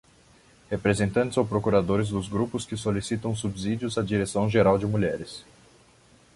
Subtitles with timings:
[0.71, 5.45] Representantes ou procuradores dos grupos que solicitam subsídios à Direção Geral de Mulheres.